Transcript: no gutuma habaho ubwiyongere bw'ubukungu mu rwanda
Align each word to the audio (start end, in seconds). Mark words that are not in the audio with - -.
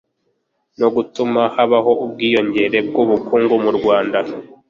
no 0.79 0.87
gutuma 0.95 1.41
habaho 1.55 1.91
ubwiyongere 2.03 2.77
bw'ubukungu 2.87 3.53
mu 3.63 3.71
rwanda 3.77 4.19